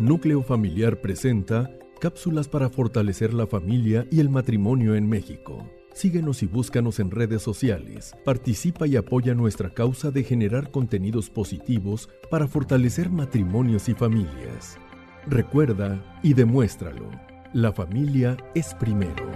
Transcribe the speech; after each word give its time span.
Núcleo 0.00 0.42
Familiar 0.42 1.02
presenta 1.02 1.70
cápsulas 2.00 2.48
para 2.48 2.70
fortalecer 2.70 3.34
la 3.34 3.46
familia 3.46 4.06
y 4.10 4.20
el 4.20 4.30
matrimonio 4.30 4.94
en 4.94 5.06
México. 5.06 5.70
Síguenos 5.92 6.42
y 6.42 6.46
búscanos 6.46 7.00
en 7.00 7.10
redes 7.10 7.42
sociales. 7.42 8.16
Participa 8.24 8.86
y 8.86 8.96
apoya 8.96 9.34
nuestra 9.34 9.74
causa 9.74 10.10
de 10.10 10.24
generar 10.24 10.70
contenidos 10.70 11.28
positivos 11.28 12.08
para 12.30 12.48
fortalecer 12.48 13.10
matrimonios 13.10 13.90
y 13.90 13.94
familias. 13.94 14.78
Recuerda 15.26 16.02
y 16.22 16.32
demuéstralo. 16.32 17.10
La 17.52 17.70
familia 17.70 18.38
es 18.54 18.72
primero. 18.76 19.30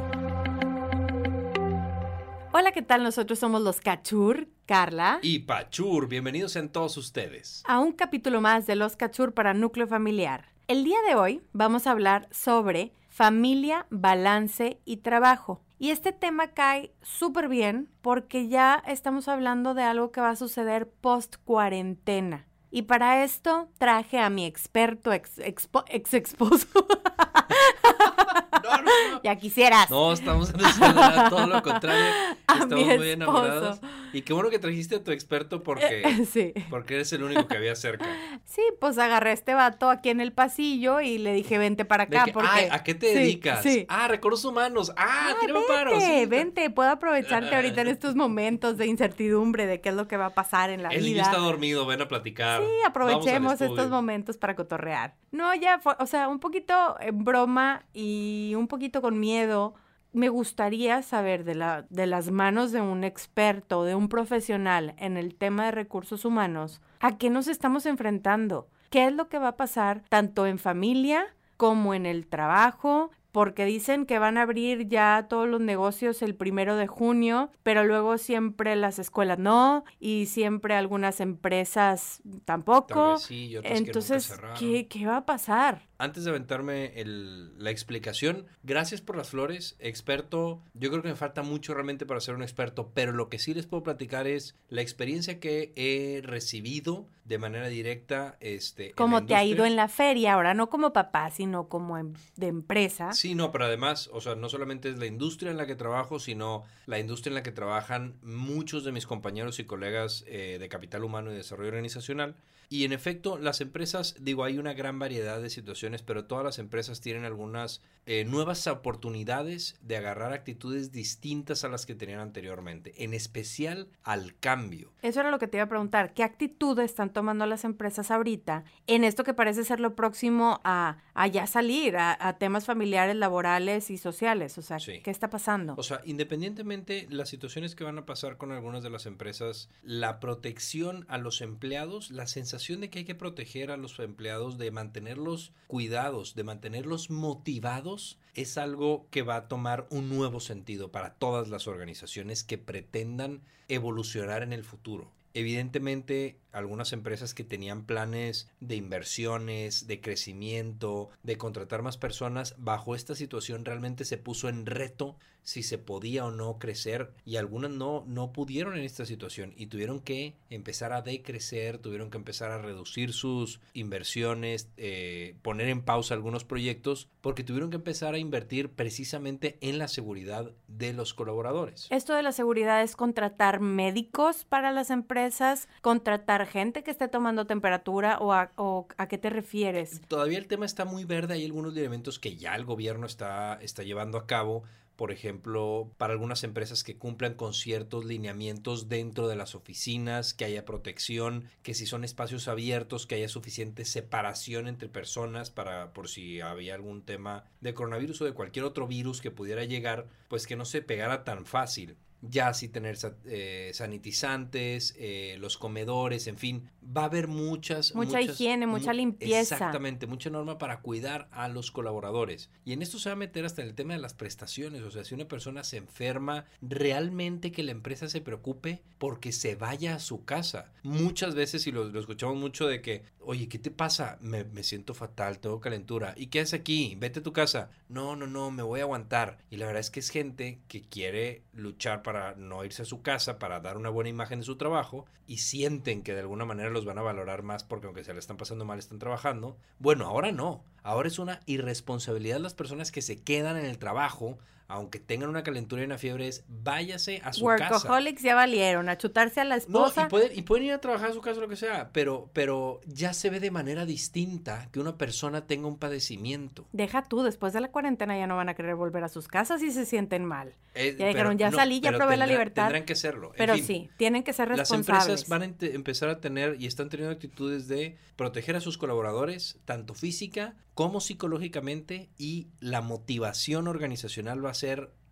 Hola, 2.54 2.72
¿qué 2.72 2.80
tal? 2.80 3.02
Nosotros 3.02 3.38
somos 3.38 3.60
los 3.60 3.82
Cachur, 3.82 4.48
Carla. 4.64 5.18
Y 5.20 5.40
Pachur, 5.40 6.08
bienvenidos 6.08 6.56
en 6.56 6.70
todos 6.70 6.96
ustedes. 6.96 7.62
A 7.66 7.80
un 7.80 7.92
capítulo 7.92 8.40
más 8.40 8.66
de 8.66 8.76
los 8.76 8.96
Cachur 8.96 9.34
para 9.34 9.52
Núcleo 9.52 9.86
Familiar. 9.86 10.53
El 10.66 10.82
día 10.82 10.96
de 11.06 11.14
hoy 11.14 11.42
vamos 11.52 11.86
a 11.86 11.90
hablar 11.90 12.26
sobre 12.30 12.94
familia, 13.10 13.86
balance 13.90 14.80
y 14.86 14.98
trabajo. 14.98 15.60
Y 15.78 15.90
este 15.90 16.12
tema 16.12 16.52
cae 16.52 16.90
súper 17.02 17.48
bien 17.48 17.90
porque 18.00 18.48
ya 18.48 18.82
estamos 18.86 19.28
hablando 19.28 19.74
de 19.74 19.82
algo 19.82 20.10
que 20.10 20.22
va 20.22 20.30
a 20.30 20.36
suceder 20.36 20.88
post 20.88 21.36
cuarentena. 21.44 22.46
Y 22.70 22.82
para 22.82 23.22
esto 23.24 23.68
traje 23.76 24.18
a 24.18 24.30
mi 24.30 24.46
experto 24.46 25.12
ex, 25.12 25.38
ex 25.38 26.14
esposo. 26.14 26.66
No, 28.64 28.76
no, 28.78 28.82
no. 29.12 29.20
ya 29.22 29.36
quisieras. 29.36 29.90
No, 29.90 30.12
estamos 30.12 30.50
en 30.50 31.28
todo 31.30 31.46
lo 31.46 31.62
contrario. 31.62 32.04
A 32.46 32.58
estamos 32.58 32.84
muy 32.98 33.10
enamorados. 33.10 33.80
Y 34.12 34.22
qué 34.22 34.32
bueno 34.32 34.50
que 34.50 34.58
trajiste 34.58 34.96
a 34.96 35.02
tu 35.02 35.10
experto 35.12 35.62
porque, 35.62 36.24
sí. 36.30 36.52
porque 36.70 36.94
eres 36.94 37.12
el 37.12 37.22
único 37.22 37.46
que 37.48 37.56
había 37.56 37.74
cerca. 37.74 38.06
Sí, 38.44 38.62
pues 38.80 38.98
agarré 38.98 39.30
a 39.30 39.32
este 39.32 39.54
vato 39.54 39.88
aquí 39.90 40.10
en 40.10 40.20
el 40.20 40.32
pasillo 40.32 41.00
y 41.00 41.18
le 41.18 41.32
dije, 41.32 41.58
vente 41.58 41.84
para 41.84 42.04
acá. 42.04 42.24
que, 42.24 42.32
porque... 42.32 42.48
"Ay, 42.50 42.68
¿a 42.70 42.82
qué 42.84 42.94
te 42.94 43.08
Sí, 43.08 43.14
dedicas? 43.14 43.62
Sí. 43.62 43.86
Ah, 43.88 44.08
recursos 44.08 44.44
humanos. 44.44 44.92
Ah, 44.96 45.30
Ah, 45.30 45.34
tírame 45.40 45.60
vente, 45.98 46.26
vente, 46.26 46.70
puedo 46.70 46.90
aprovecharte 46.90 47.54
ahorita 47.54 47.80
en 47.82 47.88
estos 47.88 48.14
momentos 48.14 48.76
de 48.78 48.86
incertidumbre 48.86 49.66
de 49.66 49.80
qué 49.80 49.88
es 49.90 49.94
lo 49.94 50.06
que 50.08 50.16
va 50.16 50.26
a 50.26 50.34
pasar 50.34 50.70
en 50.70 50.82
la 50.82 50.88
El 50.90 51.02
niño 51.02 51.14
vida. 51.14 51.22
está 51.22 51.38
dormido, 51.38 51.86
ven 51.86 52.02
a 52.02 52.08
platicar. 52.08 52.60
Sí, 52.62 52.68
aprovechemos 52.86 53.60
estos 53.60 53.88
momentos 53.90 54.36
para 54.36 54.54
cotorrear. 54.54 55.14
No, 55.32 55.54
ya, 55.54 55.78
fue- 55.78 55.96
o 55.98 56.06
sea, 56.06 56.28
un 56.28 56.38
poquito 56.40 56.96
en 57.00 57.24
broma 57.24 57.82
y 57.92 58.53
un 58.54 58.68
poquito 58.68 59.02
con 59.02 59.18
miedo. 59.18 59.74
Me 60.12 60.28
gustaría 60.28 61.02
saber 61.02 61.44
de, 61.44 61.54
la, 61.54 61.86
de 61.90 62.06
las 62.06 62.30
manos 62.30 62.72
de 62.72 62.80
un 62.80 63.04
experto, 63.04 63.84
de 63.84 63.94
un 63.94 64.08
profesional 64.08 64.94
en 64.98 65.16
el 65.16 65.34
tema 65.34 65.66
de 65.66 65.72
recursos 65.72 66.24
humanos, 66.24 66.80
a 67.00 67.18
qué 67.18 67.30
nos 67.30 67.48
estamos 67.48 67.84
enfrentando, 67.86 68.68
qué 68.90 69.06
es 69.06 69.12
lo 69.12 69.28
que 69.28 69.38
va 69.38 69.48
a 69.48 69.56
pasar 69.56 70.04
tanto 70.08 70.46
en 70.46 70.58
familia 70.58 71.26
como 71.56 71.94
en 71.94 72.06
el 72.06 72.26
trabajo, 72.26 73.10
porque 73.34 73.64
dicen 73.64 74.06
que 74.06 74.20
van 74.20 74.38
a 74.38 74.42
abrir 74.42 74.86
ya 74.86 75.26
todos 75.28 75.48
los 75.48 75.60
negocios 75.60 76.22
el 76.22 76.36
primero 76.36 76.76
de 76.76 76.86
junio, 76.86 77.50
pero 77.64 77.82
luego 77.82 78.16
siempre 78.16 78.76
las 78.76 79.00
escuelas 79.00 79.40
no, 79.40 79.82
y 79.98 80.26
siempre 80.26 80.76
algunas 80.76 81.18
empresas 81.18 82.22
tampoco. 82.44 83.18
sí, 83.18 83.56
Entonces. 83.64 84.32
¿qué, 84.56 84.86
¿qué 84.86 85.06
va 85.06 85.16
a 85.16 85.26
pasar? 85.26 85.82
Antes 85.98 86.24
de 86.24 86.30
aventarme 86.30 87.00
el- 87.00 87.56
la 87.62 87.70
explicación, 87.70 88.46
gracias 88.62 89.00
por 89.00 89.16
las 89.16 89.28
flores, 89.30 89.76
experto. 89.78 90.60
Yo 90.74 90.90
creo 90.90 91.02
que 91.02 91.08
me 91.10 91.14
falta 91.16 91.42
mucho 91.42 91.72
realmente 91.74 92.04
para 92.06 92.20
ser 92.20 92.34
un 92.34 92.42
experto, 92.42 92.90
pero 92.94 93.12
lo 93.12 93.28
que 93.28 93.38
sí 93.38 93.54
les 93.54 93.66
puedo 93.66 93.82
platicar 93.84 94.26
es 94.26 94.56
la 94.70 94.82
experiencia 94.82 95.38
que 95.38 95.72
he 95.76 96.20
recibido 96.22 97.06
de 97.24 97.38
manera 97.38 97.68
directa. 97.68 98.36
Este, 98.40 98.92
Como 98.92 99.24
te 99.24 99.34
ha 99.34 99.44
ido 99.44 99.64
en 99.64 99.76
la 99.76 99.88
feria, 99.88 100.34
ahora 100.34 100.52
no 100.52 100.68
como 100.68 100.92
papá, 100.92 101.30
sino 101.30 101.68
como 101.68 101.96
em- 101.96 102.12
de 102.36 102.48
empresa. 102.48 103.12
Sí, 103.12 103.34
no, 103.34 103.50
pero 103.52 103.64
además, 103.64 104.10
o 104.12 104.20
sea, 104.20 104.34
no 104.34 104.48
solamente 104.48 104.90
es 104.90 104.98
la 104.98 105.06
industria 105.06 105.50
en 105.50 105.56
la 105.56 105.66
que 105.66 105.76
trabajo, 105.76 106.18
sino 106.18 106.64
la 106.86 106.98
industria 106.98 107.30
en 107.30 107.34
la 107.36 107.42
que 107.42 107.52
trabajan 107.52 108.16
muchos 108.22 108.84
de 108.84 108.92
mis 108.92 109.06
compañeros 109.06 109.58
y 109.58 109.64
colegas 109.64 110.24
eh, 110.26 110.58
de 110.58 110.68
capital 110.68 111.04
humano 111.04 111.32
y 111.32 111.36
desarrollo 111.36 111.68
organizacional. 111.68 112.34
Y 112.70 112.84
en 112.84 112.92
efecto, 112.92 113.38
las 113.38 113.60
empresas, 113.60 114.16
digo, 114.20 114.42
hay 114.42 114.56
una 114.58 114.72
gran 114.72 114.98
variedad 114.98 115.40
de 115.40 115.50
situaciones, 115.50 115.83
pero 116.02 116.24
todas 116.24 116.44
las 116.44 116.58
empresas 116.58 117.00
tienen 117.00 117.24
algunas 117.24 117.82
eh, 118.06 118.24
nuevas 118.24 118.66
oportunidades 118.66 119.76
de 119.82 119.96
agarrar 119.96 120.32
actitudes 120.32 120.92
distintas 120.92 121.64
a 121.64 121.68
las 121.68 121.86
que 121.86 121.94
tenían 121.94 122.20
anteriormente, 122.20 122.92
en 123.04 123.14
especial 123.14 123.88
al 124.02 124.36
cambio. 124.38 124.92
Eso 125.02 125.20
era 125.20 125.30
lo 125.30 125.38
que 125.38 125.46
te 125.46 125.56
iba 125.58 125.64
a 125.64 125.68
preguntar. 125.68 126.14
¿Qué 126.14 126.22
actitud 126.22 126.78
están 126.80 127.12
tomando 127.12 127.46
las 127.46 127.64
empresas 127.64 128.10
ahorita 128.10 128.64
en 128.86 129.04
esto 129.04 129.24
que 129.24 129.34
parece 129.34 129.64
ser 129.64 129.80
lo 129.80 129.94
próximo 129.94 130.60
a, 130.64 130.98
a 131.14 131.26
ya 131.26 131.46
salir, 131.46 131.96
a, 131.96 132.16
a 132.18 132.38
temas 132.38 132.64
familiares, 132.66 133.16
laborales 133.16 133.90
y 133.90 133.98
sociales? 133.98 134.58
O 134.58 134.62
sea, 134.62 134.78
Sí. 134.78 135.00
¿qué 135.02 135.10
está 135.10 135.30
pasando? 135.30 135.74
O 135.76 135.82
sea, 135.82 136.00
independientemente 136.04 137.06
las 137.10 137.28
situaciones 137.28 137.74
que 137.74 137.84
van 137.84 137.98
a 137.98 138.06
pasar 138.06 138.36
con 138.36 138.52
algunas 138.52 138.82
de 138.82 138.90
las 138.90 139.06
empresas, 139.06 139.68
la 139.82 140.20
protección 140.20 141.04
a 141.08 141.18
los 141.18 141.40
empleados, 141.40 142.10
la 142.10 142.26
sensación 142.26 142.80
de 142.80 142.90
que 142.90 143.00
hay 143.00 143.04
que 143.04 143.14
proteger 143.14 143.70
a 143.70 143.76
los 143.76 143.98
empleados, 143.98 144.58
de 144.58 144.70
mantenerlos 144.70 145.52
cuidados, 145.74 146.36
de 146.36 146.44
mantenerlos 146.44 147.10
motivados, 147.10 148.16
es 148.34 148.58
algo 148.58 149.08
que 149.10 149.22
va 149.22 149.34
a 149.34 149.48
tomar 149.48 149.88
un 149.90 150.08
nuevo 150.08 150.38
sentido 150.38 150.92
para 150.92 151.14
todas 151.14 151.48
las 151.48 151.66
organizaciones 151.66 152.44
que 152.44 152.58
pretendan 152.58 153.42
evolucionar 153.66 154.44
en 154.44 154.52
el 154.52 154.62
futuro. 154.62 155.10
Evidentemente, 155.32 156.38
algunas 156.52 156.92
empresas 156.92 157.34
que 157.34 157.42
tenían 157.42 157.86
planes 157.86 158.48
de 158.60 158.76
inversiones, 158.76 159.88
de 159.88 160.00
crecimiento, 160.00 161.10
de 161.24 161.38
contratar 161.38 161.82
más 161.82 161.96
personas, 161.96 162.54
bajo 162.56 162.94
esta 162.94 163.16
situación 163.16 163.64
realmente 163.64 164.04
se 164.04 164.16
puso 164.16 164.48
en 164.48 164.66
reto 164.66 165.16
si 165.44 165.62
se 165.62 165.78
podía 165.78 166.24
o 166.24 166.30
no 166.30 166.58
crecer 166.58 167.12
y 167.24 167.36
algunas 167.36 167.70
no, 167.70 168.04
no 168.06 168.32
pudieron 168.32 168.76
en 168.76 168.84
esta 168.84 169.06
situación 169.06 169.52
y 169.56 169.66
tuvieron 169.66 170.00
que 170.00 170.34
empezar 170.50 170.92
a 170.92 171.02
decrecer, 171.02 171.78
tuvieron 171.78 172.10
que 172.10 172.16
empezar 172.16 172.50
a 172.50 172.58
reducir 172.58 173.12
sus 173.12 173.60
inversiones, 173.74 174.68
eh, 174.76 175.36
poner 175.42 175.68
en 175.68 175.82
pausa 175.82 176.14
algunos 176.14 176.44
proyectos 176.44 177.08
porque 177.20 177.44
tuvieron 177.44 177.70
que 177.70 177.76
empezar 177.76 178.14
a 178.14 178.18
invertir 178.18 178.70
precisamente 178.70 179.58
en 179.60 179.78
la 179.78 179.88
seguridad 179.88 180.50
de 180.66 180.92
los 180.92 181.14
colaboradores. 181.14 181.86
Esto 181.90 182.14
de 182.14 182.22
la 182.22 182.32
seguridad 182.32 182.82
es 182.82 182.96
contratar 182.96 183.60
médicos 183.60 184.44
para 184.44 184.72
las 184.72 184.90
empresas, 184.90 185.68
contratar 185.82 186.46
gente 186.46 186.82
que 186.82 186.90
esté 186.90 187.08
tomando 187.08 187.46
temperatura 187.46 188.18
o 188.18 188.32
a, 188.32 188.52
o 188.56 188.88
a 188.96 189.08
qué 189.08 189.18
te 189.18 189.30
refieres. 189.30 190.00
Todavía 190.08 190.38
el 190.38 190.46
tema 190.46 190.64
está 190.64 190.84
muy 190.84 191.04
verde, 191.04 191.34
hay 191.34 191.44
algunos 191.44 191.76
elementos 191.76 192.18
que 192.18 192.36
ya 192.36 192.54
el 192.54 192.64
gobierno 192.64 193.06
está, 193.06 193.58
está 193.60 193.82
llevando 193.82 194.18
a 194.18 194.26
cabo. 194.26 194.64
Por 194.96 195.10
ejemplo, 195.10 195.90
para 195.98 196.12
algunas 196.12 196.44
empresas 196.44 196.84
que 196.84 196.96
cumplan 196.96 197.34
con 197.34 197.52
ciertos 197.52 198.04
lineamientos 198.04 198.88
dentro 198.88 199.26
de 199.26 199.34
las 199.34 199.54
oficinas, 199.54 200.34
que 200.34 200.44
haya 200.44 200.64
protección, 200.64 201.48
que 201.62 201.74
si 201.74 201.86
son 201.86 202.04
espacios 202.04 202.46
abiertos, 202.46 203.06
que 203.06 203.16
haya 203.16 203.28
suficiente 203.28 203.84
separación 203.84 204.68
entre 204.68 204.88
personas 204.88 205.50
para 205.50 205.92
por 205.92 206.08
si 206.08 206.40
había 206.40 206.74
algún 206.74 207.02
tema 207.02 207.44
de 207.60 207.74
coronavirus 207.74 208.22
o 208.22 208.24
de 208.24 208.34
cualquier 208.34 208.64
otro 208.64 208.86
virus 208.86 209.20
que 209.20 209.30
pudiera 209.30 209.64
llegar, 209.64 210.06
pues 210.28 210.46
que 210.46 210.56
no 210.56 210.64
se 210.64 210.82
pegara 210.82 211.24
tan 211.24 211.44
fácil. 211.44 211.96
Ya 212.30 212.54
sí 212.54 212.68
tener 212.68 212.96
eh, 213.26 213.70
sanitizantes, 213.74 214.94
eh, 214.98 215.36
los 215.38 215.58
comedores, 215.58 216.26
en 216.26 216.38
fin, 216.38 216.70
va 216.84 217.02
a 217.02 217.04
haber 217.06 217.28
muchas... 217.28 217.94
Mucha 217.94 218.18
muchas- 218.18 218.34
higiene, 218.40 218.66
mucha 218.66 218.92
mu- 218.92 218.96
limpieza. 218.98 219.54
Exactamente, 219.56 220.06
mucha 220.06 220.30
norma 220.30 220.58
para 220.58 220.80
cuidar 220.80 221.28
a 221.32 221.48
los 221.48 221.70
colaboradores. 221.70 222.50
Y 222.64 222.72
en 222.72 222.82
esto 222.82 222.98
se 222.98 223.08
va 223.08 223.14
a 223.14 223.16
meter 223.16 223.44
hasta 223.44 223.62
el 223.62 223.74
tema 223.74 223.94
de 223.94 224.00
las 224.00 224.14
prestaciones. 224.14 224.82
O 224.82 224.90
sea, 224.90 225.04
si 225.04 225.14
una 225.14 225.26
persona 225.28 225.64
se 225.64 225.76
enferma, 225.78 226.44
realmente 226.62 227.52
que 227.52 227.62
la 227.62 227.72
empresa 227.72 228.08
se 228.08 228.20
preocupe 228.20 228.82
porque 228.98 229.32
se 229.32 229.54
vaya 229.56 229.96
a 229.96 230.00
su 230.00 230.24
casa. 230.24 230.72
Muchas 230.82 231.34
veces, 231.34 231.66
y 231.66 231.72
lo, 231.72 231.84
lo 231.84 232.00
escuchamos 232.00 232.36
mucho 232.36 232.66
de 232.66 232.80
que, 232.80 233.02
oye, 233.20 233.48
¿qué 233.48 233.58
te 233.58 233.70
pasa? 233.70 234.18
Me, 234.20 234.44
me 234.44 234.62
siento 234.62 234.94
fatal, 234.94 235.38
tengo 235.40 235.60
calentura. 235.60 236.14
¿Y 236.16 236.26
qué 236.28 236.40
haces 236.40 236.60
aquí? 236.60 236.96
Vete 236.98 237.20
a 237.20 237.22
tu 237.22 237.32
casa. 237.32 237.70
No, 237.88 238.16
no, 238.16 238.26
no, 238.26 238.50
me 238.50 238.62
voy 238.62 238.80
a 238.80 238.84
aguantar. 238.84 239.38
Y 239.50 239.56
la 239.56 239.66
verdad 239.66 239.80
es 239.80 239.90
que 239.90 240.00
es 240.00 240.10
gente 240.10 240.60
que 240.68 240.82
quiere 240.82 241.42
luchar 241.52 242.02
para 242.02 242.13
no 242.36 242.64
irse 242.64 242.82
a 242.82 242.86
su 242.86 243.02
casa, 243.02 243.38
para 243.38 243.60
dar 243.60 243.76
una 243.76 243.90
buena 243.90 244.10
imagen 244.10 244.40
de 244.40 244.44
su 244.44 244.56
trabajo, 244.56 245.06
y 245.26 245.38
sienten 245.38 246.02
que 246.02 246.14
de 246.14 246.20
alguna 246.20 246.44
manera 246.44 246.70
los 246.70 246.84
van 246.84 246.98
a 246.98 247.02
valorar 247.02 247.42
más 247.42 247.64
porque 247.64 247.86
aunque 247.86 248.04
se 248.04 248.12
le 248.12 248.20
están 248.20 248.36
pasando 248.36 248.64
mal, 248.64 248.78
están 248.78 248.98
trabajando. 248.98 249.56
Bueno, 249.78 250.06
ahora 250.06 250.32
no. 250.32 250.64
Ahora 250.82 251.08
es 251.08 251.18
una 251.18 251.40
irresponsabilidad 251.46 252.40
las 252.40 252.54
personas 252.54 252.92
que 252.92 253.02
se 253.02 253.22
quedan 253.22 253.56
en 253.56 253.64
el 253.64 253.78
trabajo 253.78 254.38
aunque 254.68 254.98
tengan 254.98 255.28
una 255.28 255.42
calentura 255.42 255.82
y 255.82 255.84
una 255.84 255.98
fiebre, 255.98 256.26
es 256.28 256.44
váyase 256.48 257.20
a 257.24 257.32
su 257.32 257.44
casa. 257.44 257.70
Workaholics 257.74 258.22
ya 258.22 258.34
valieron, 258.34 258.88
a 258.88 258.96
chutarse 258.98 259.40
a 259.40 259.44
la 259.44 259.56
esposa. 259.56 260.02
No, 260.02 260.06
y 260.06 260.10
pueden, 260.10 260.38
y 260.38 260.42
pueden 260.42 260.64
ir 260.66 260.72
a 260.72 260.80
trabajar 260.80 261.10
a 261.10 261.12
su 261.12 261.20
casa, 261.20 261.40
lo 261.40 261.48
que 261.48 261.56
sea, 261.56 261.90
pero, 261.92 262.30
pero 262.32 262.80
ya 262.86 263.12
se 263.12 263.30
ve 263.30 263.40
de 263.40 263.50
manera 263.50 263.84
distinta 263.86 264.68
que 264.72 264.80
una 264.80 264.96
persona 264.96 265.46
tenga 265.46 265.66
un 265.68 265.76
padecimiento. 265.78 266.66
Deja 266.72 267.02
tú, 267.04 267.22
después 267.22 267.52
de 267.52 267.60
la 267.60 267.70
cuarentena 267.70 268.16
ya 268.16 268.26
no 268.26 268.36
van 268.36 268.48
a 268.48 268.54
querer 268.54 268.74
volver 268.74 269.04
a 269.04 269.08
sus 269.08 269.28
casas 269.28 269.62
y 269.62 269.70
se 269.70 269.84
sienten 269.86 270.24
mal. 270.24 270.54
Eh, 270.74 270.96
ya 270.98 271.06
dijeron, 271.08 271.38
ya 271.38 271.50
no, 271.50 271.56
salí, 271.56 271.80
ya 271.80 271.92
probé 271.92 272.16
la 272.16 272.24
tendrá- 272.24 272.32
libertad. 272.32 272.62
Tendrán 272.64 272.84
que 272.84 272.94
hacerlo. 272.94 273.28
En 273.32 273.36
Pero 273.36 273.54
fin, 273.54 273.64
sí, 273.64 273.90
tienen 273.96 274.22
que 274.24 274.32
ser 274.32 274.48
Las 274.48 274.58
responsables. 274.60 275.22
empresas 275.22 275.28
van 275.28 275.42
a 275.42 275.74
empezar 275.74 276.08
a 276.08 276.20
tener 276.20 276.56
y 276.60 276.66
están 276.66 276.88
teniendo 276.88 277.12
actitudes 277.14 277.68
de 277.68 277.96
proteger 278.16 278.56
a 278.56 278.60
sus 278.60 278.76
colaboradores, 278.78 279.58
tanto 279.64 279.94
física 279.94 280.54
como 280.74 281.00
psicológicamente, 281.00 282.08
y 282.18 282.48
la 282.58 282.80
motivación 282.80 283.68
organizacional 283.68 284.44
va 284.44 284.50
a 284.50 284.54
ser 284.54 284.63